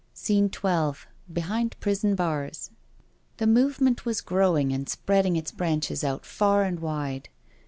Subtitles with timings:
[0.15, 0.99] SCENE XII
[1.31, 2.71] BEHIND PRISON BARS
[3.37, 7.29] The Movement ^vas growing and spreading its branches out far and wide.